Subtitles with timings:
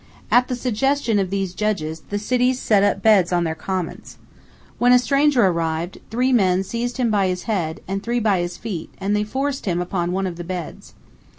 [0.31, 4.17] At the suggestion of these judges, the cities set up beds on their commons.
[4.79, 8.57] When a stranger arrived, three men seized him by his head, and three by his
[8.57, 10.95] feet, and they forced him upon one of the beds.